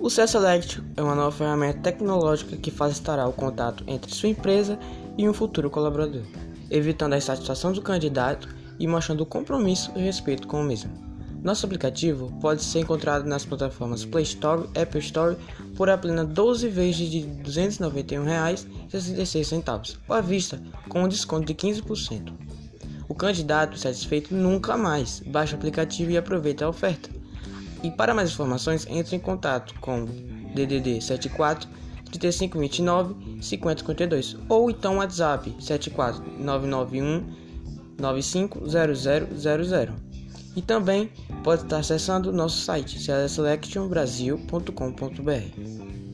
[0.00, 4.78] O C-Select é uma nova ferramenta tecnológica que facilitará o contato entre sua empresa
[5.16, 6.22] e um futuro colaborador,
[6.70, 8.48] evitando a insatisfação do candidato
[8.78, 10.92] e mostrando compromisso e respeito com o mesmo.
[11.42, 15.36] Nosso aplicativo pode ser encontrado nas plataformas Play Store e Apple Store
[15.76, 22.32] por apenas 12 vezes de R$ 291,66 à vista, com um desconto de 15%.
[23.08, 25.20] O candidato satisfeito nunca mais.
[25.26, 27.17] Baixe o aplicativo e aproveite a oferta.
[27.82, 30.04] E para mais informações, entre em contato com
[30.54, 31.68] DDD 74
[32.12, 37.24] 3529 5052 ou então WhatsApp 74 991
[37.98, 39.92] 950000.
[40.56, 41.10] E também
[41.44, 46.07] pode estar acessando nosso site selectionbrasil.com.br.